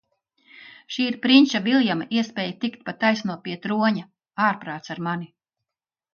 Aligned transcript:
Šī 0.95 1.03
ir 1.09 1.17
prinča 1.25 1.61
Viljama 1.67 2.07
iespēja 2.21 2.57
tikt 2.65 2.81
pa 2.89 2.95
taisno 3.05 3.37
pie 3.45 3.59
troņa. 3.67 4.05
Ārprāts 4.49 4.97
ar 4.97 5.05
mani. 5.11 5.31